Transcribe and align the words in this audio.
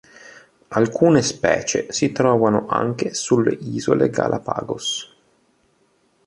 Alcune 0.69 1.21
specie 1.21 1.91
si 1.91 2.11
trovano 2.11 2.65
anche 2.67 3.13
sulle 3.13 3.51
Isole 3.59 4.09
Galapagos. 4.09 5.15